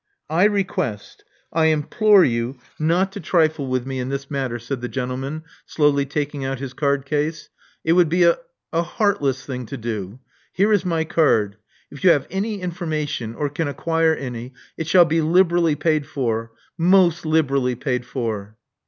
I 0.31 0.45
request— 0.45 1.23
I— 1.53 1.65
I 1.65 1.65
implore 1.67 2.25
you 2.25 2.57
not 2.79 3.11
to 3.11 3.19
trifle 3.19 3.67
with 3.67 3.85
me 3.85 3.99
72 3.99 3.99
Love 3.99 4.09
Among 4.09 4.09
the 4.09 4.13
Artists 4.15 4.25
in 4.25 4.31
this 4.31 4.31
matter," 4.31 4.59
said 4.59 4.81
the 4.81 4.91
gentleman, 4.93 5.43
slowly 5.67 6.05
taking 6.07 6.43
out 6.43 6.57
his 6.59 6.73
card 6.73 7.05
case. 7.05 7.49
It 7.83 7.93
would 7.93 8.09
be 8.09 8.23
a— 8.23 8.39
a 8.73 8.81
heartless 8.81 9.45
thing 9.45 9.67
to 9.67 9.77
do. 9.77 10.17
Here 10.53 10.73
is 10.73 10.83
my 10.83 11.03
card. 11.03 11.57
If 11.91 12.03
you 12.03 12.09
have 12.09 12.25
any 12.31 12.61
information, 12.61 13.35
or 13.35 13.47
can 13.47 13.67
acquire 13.67 14.15
any, 14.15 14.53
it 14.75 14.87
shall 14.87 15.05
be 15.05 15.21
liberally 15.21 15.75
paid 15.75 16.07
for— 16.07 16.51
most 16.79 17.23
liberally 17.23 17.75
paid 17.75 18.03
for." 18.03 18.57